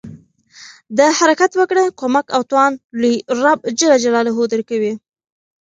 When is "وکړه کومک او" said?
1.55-2.41